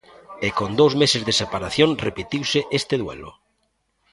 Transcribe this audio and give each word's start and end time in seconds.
E 0.47 0.49
con 0.57 0.71
dous 0.79 0.93
meses 1.01 1.21
de 1.27 1.37
separación 1.41 1.89
repetiuse 2.07 2.59
este 2.79 2.95
duelo. 3.03 3.29